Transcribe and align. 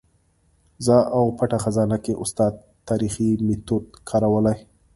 زه 0.85 0.97
او 1.17 1.25
پټه 1.37 1.57
خزانه 1.63 1.97
کې 2.03 2.13
استاد 2.23 2.53
تاریخي 2.89 3.29
میتود 3.47 3.85
کارولی. 4.09 4.57